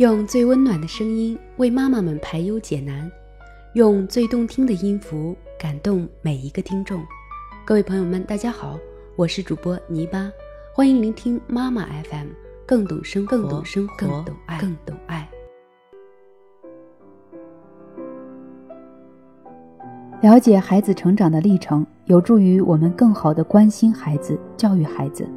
[0.00, 3.12] 用最温暖的声音为妈妈们排忧解难，
[3.74, 7.02] 用最动听的音符感动每一个听众。
[7.66, 8.78] 各位朋友们，大家好，
[9.14, 10.32] 我是主播泥巴，
[10.74, 12.28] 欢迎聆听妈妈 FM，
[12.64, 15.28] 更懂生活，更懂生活，更懂爱，更懂爱。
[20.22, 25.28] 了解孩子成长的历程，有助于我们更好的关心孩子、教育孩子。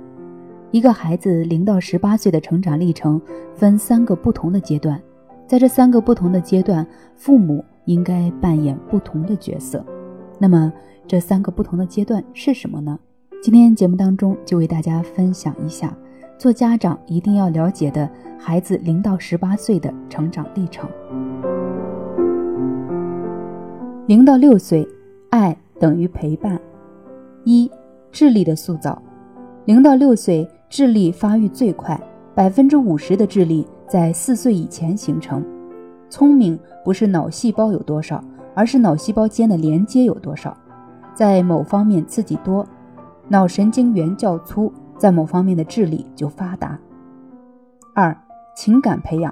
[0.73, 3.21] 一个孩子零到十八岁的成长历程
[3.53, 4.99] 分三个不同的阶段，
[5.45, 6.83] 在这三个不同的阶段，
[7.15, 9.85] 父母应该扮演不同的角色。
[10.39, 10.73] 那么，
[11.07, 12.97] 这三个不同的阶段是什么呢？
[13.39, 15.95] 今天节目当中就为大家分享一下，
[16.39, 20.89] 做家长一定要了解的孩子零到十八岁的成长历程。
[24.07, 24.87] 零到六岁，
[25.29, 26.59] 爱等于陪伴。
[27.43, 27.69] 一、
[28.11, 28.99] 智力的塑造，
[29.65, 30.49] 零到六岁。
[30.75, 32.01] 智力发育最快，
[32.33, 35.45] 百分之五十的智力在四岁以前形成。
[36.09, 38.19] 聪明不是脑细胞有多少，
[38.55, 40.57] 而是脑细胞间的连接有多少。
[41.13, 42.65] 在某方面刺激多，
[43.27, 46.75] 脑神经元较粗，在某方面的智力就发达。
[47.93, 48.17] 二、
[48.55, 49.31] 情感培养，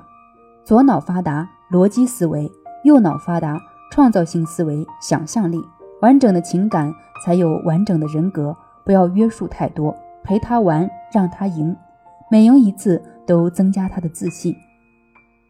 [0.64, 2.48] 左脑发达，逻辑思维；
[2.84, 5.60] 右脑发达，创造性思维、想象力。
[6.04, 6.94] 完整的情感
[7.26, 8.56] 才有完整的人格，
[8.86, 9.92] 不要约束太多。
[10.24, 11.76] 陪他玩，让他赢，
[12.30, 14.56] 每赢一次都增加他的自信。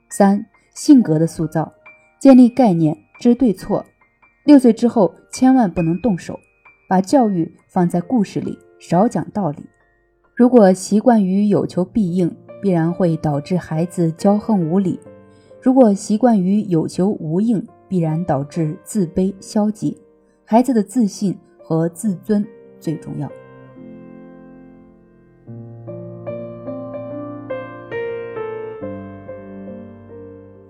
[0.09, 1.72] 三、性格的塑造，
[2.19, 3.86] 建立概念，知对错。
[4.44, 6.39] 六岁之后千万不能动手，
[6.89, 9.64] 把教育放在故事里，少讲道理。
[10.33, 14.99] 如果习惯于有求必应，必然会导致孩子骄横无理；
[15.61, 19.95] 如果习惯于有求无应，必然导致自卑消极。
[20.44, 22.45] 孩子的自信和自尊
[22.80, 23.31] 最重要。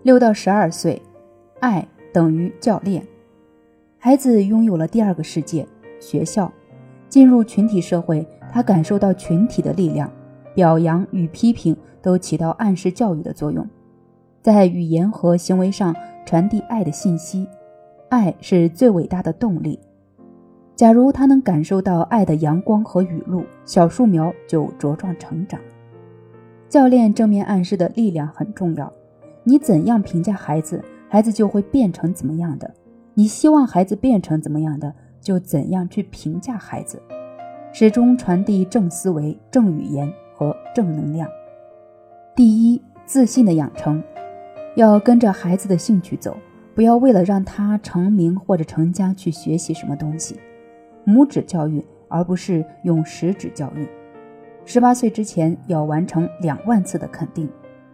[0.04, 1.00] 六到十二岁，
[1.60, 3.06] 爱等于教练。
[4.00, 5.68] 孩子拥有了第二个世界——
[6.02, 6.52] 学校。
[7.08, 10.10] 进入群体社会，他感受到群体的力量。
[10.56, 13.66] 表扬与批评都起到暗示教育的作用，
[14.42, 15.96] 在语言和行为上
[16.26, 17.48] 传递爱的信息。
[18.10, 19.80] 爱是最伟大的动力。
[20.76, 25.60] 假如他能感受到爱的阳光和雨露，小树苗就茁壮成长。
[26.68, 28.92] 教练正面暗示的力量很重要。
[29.52, 32.66] 你怎样评价孩子，孩子就会变成怎么样的；
[33.14, 37.04] 你希望孩子变成怎么样的，就怎样去评价孩子。
[37.74, 41.28] 始终传递正思维、正语言和正能量。
[42.34, 44.02] 第一，自信的养成，
[44.78, 46.38] 要跟着孩子的兴趣走，
[46.74, 50.40] 不要为了让他成名或者成家去学习什么东西。
[51.06, 53.86] 拇指教育，而不是用食指教育。
[54.64, 57.50] 十八岁之前要完成两万次的肯定。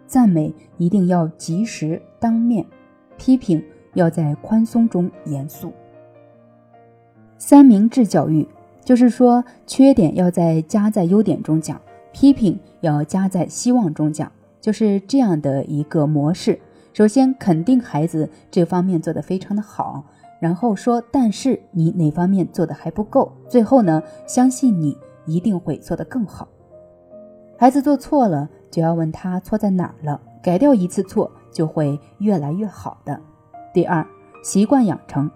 [0.07, 2.65] 赞美一定要及时当面，
[3.17, 3.63] 批评
[3.93, 5.71] 要在宽松中严肃。
[7.37, 8.47] 三明治教育
[8.83, 11.79] 就是说，缺点要在加在优点中讲，
[12.13, 14.31] 批评要加在希望中讲，
[14.61, 16.57] 就是这样的一个模式。
[16.93, 20.03] 首先肯定孩子这方面做得非常的好，
[20.39, 24.97] 然后说但是你哪方面做的还不够，最后呢，相信你
[25.27, 26.47] 一定会做得更好。
[27.55, 33.19] 孩子做错了，就要问他错在哪儿了，改掉一次错就会越来越好的。
[33.73, 34.05] 第二，
[34.43, 35.29] 习惯养成，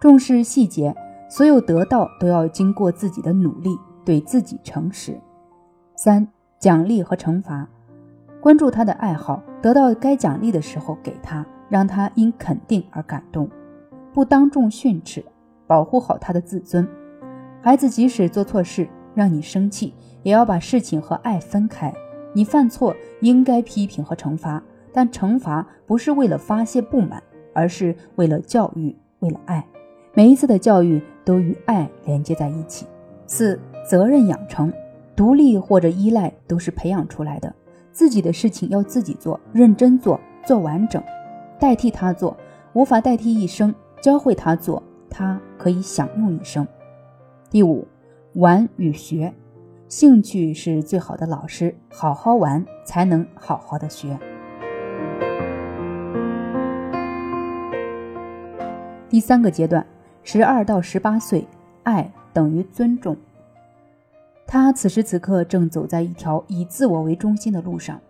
[0.00, 0.94] 重视细节，
[1.28, 5.18] 所有得到都要经过自己的努力，对自己诚实。
[5.96, 6.26] 三，
[6.58, 7.68] 奖励和惩罚，
[8.40, 13.48] 关注他的爱好，得到该奖励的时候给他，让他因肯定而感动，
[14.12, 15.24] 不当众训斥，
[15.66, 16.88] 保护好他的自尊。
[17.62, 19.94] 孩子即使做错事，让你生气。
[20.22, 21.90] 也要把事情和爱分开。
[22.32, 29.66] 你犯错应该批评和惩罚，但惩罚不是为了发泄不满，而是为了教育，为了爱。
[30.14, 32.86] 每一次的教育都与爱连接在一起。
[33.26, 33.58] 四、
[33.88, 34.72] 责任养成，
[35.14, 37.52] 独立或者依赖都是培养出来的。
[37.92, 41.02] 自己的事情要自己做，认真做，做完整。
[41.58, 42.36] 代替他做，
[42.72, 46.66] 无法代替一生；教会他做，他可以享用一生。
[47.50, 47.86] 第五，
[48.34, 49.32] 玩与学。
[49.90, 54.16] 兴趣是最好的老师，好好玩才能好好的学。
[59.08, 59.84] 第三个阶段，
[60.22, 61.44] 十二到十八岁，
[61.82, 63.16] 爱等于尊重。
[64.46, 68.00] 他此时此刻正走在一条以自我为中心的路上。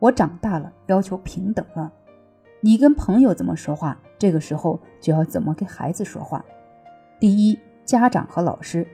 [0.00, 1.90] 我长大了，要求平等了。
[2.60, 6.44] 你跟朋友怎么说话，这个时候就要怎么跟孩子说话。
[7.18, 8.86] 第一，家长和老师。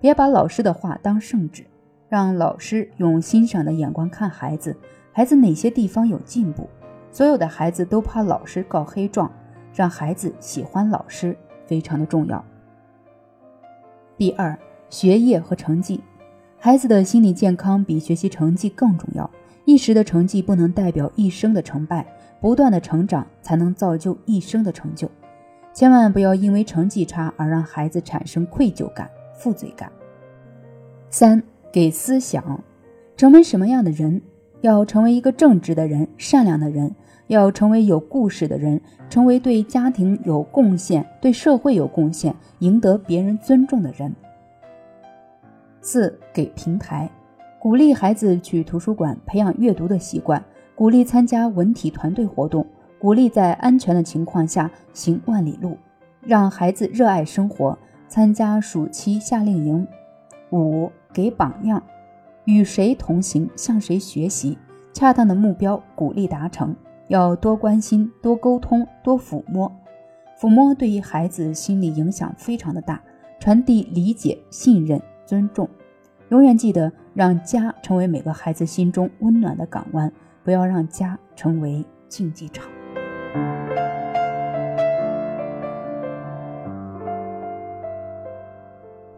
[0.00, 1.64] 别把老师的话当圣旨，
[2.08, 4.76] 让老师用欣赏的眼光看孩子，
[5.12, 6.68] 孩子哪些地方有进步，
[7.10, 9.30] 所有的孩子都怕老师告黑状，
[9.74, 12.44] 让孩子喜欢老师非常的重要。
[14.16, 14.58] 第二，
[14.88, 16.00] 学业和成绩，
[16.58, 19.28] 孩子的心理健康比学习成绩更重要。
[19.64, 22.06] 一时的成绩不能代表一生的成败，
[22.40, 25.10] 不断的成长才能造就一生的成就。
[25.74, 29.90] 千万不要因为成绩差而让孩子产生愧疚感、负罪感。
[31.10, 31.42] 三，
[31.72, 32.62] 给思想，
[33.16, 34.20] 成为什么样的人？
[34.62, 36.92] 要成为一个正直的人、善良的人，
[37.28, 44.12] 要成为有故事的人，成为对家庭有贡献、对社会有贡献、赢得别人尊重的人。
[45.82, 47.08] 四，给平台，
[47.60, 50.42] 鼓励孩子去图书馆培养阅读的习惯，
[50.74, 52.66] 鼓励参加文体团队活动，
[52.98, 55.76] 鼓励在安全的情况下行万里路，
[56.22, 59.86] 让孩子热爱生活，参加暑期夏令营。
[60.50, 61.82] 五，给榜样。
[62.44, 64.56] 与谁同行，向谁学习，
[64.92, 66.74] 恰当的目标鼓励达成，
[67.08, 69.70] 要多关心，多沟通，多抚摸。
[70.40, 73.02] 抚摸对于孩子心理影响非常的大，
[73.40, 75.68] 传递理解、信任、尊重。
[76.28, 80.12] 永远记得，让家成为每个孩子心中温暖的港湾，
[80.44, 82.68] 不要让家成为竞技场。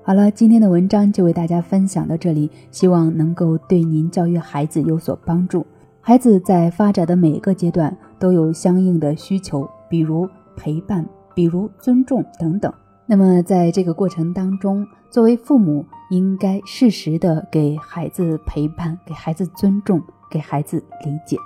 [0.09, 5.67] 好了，今天的文章就为大家分享到这里，希望能够对您教育孩子有所帮助。
[6.01, 10.27] 孩子在发展的每一个阶段都有相应的需求，比如
[10.57, 12.73] 陪伴，比如尊重等等。
[13.05, 20.01] 那么在这个过程当中，作为父母应该适时的给孩子陪伴，给孩子尊重，
[20.31, 21.37] 给孩子理解。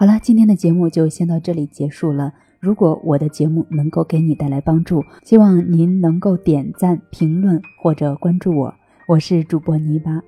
[0.00, 2.32] 好了，今天的节目就先到这里结束了。
[2.60, 8.72] 如果我的节目能够给你带来帮助，希望您能够点赞、评论或者关注我。
[9.08, 10.22] 我是主播泥巴，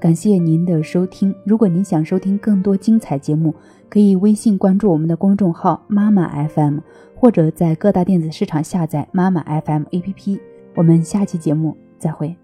[0.00, 1.32] 感谢您的收听。
[1.46, 3.54] 如果您想收听更多精彩节目，
[3.88, 6.80] 可以微信关注我们的公众号“妈妈 FM”，
[7.14, 10.40] 或者在各大电子市场下载“妈妈 FM” APP。
[10.74, 12.41] 我们下期节目再会。